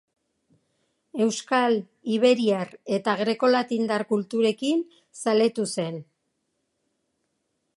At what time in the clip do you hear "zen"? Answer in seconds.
5.77-6.01